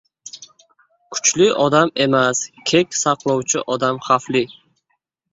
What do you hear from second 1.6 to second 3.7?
odam emas, kek saqlovchi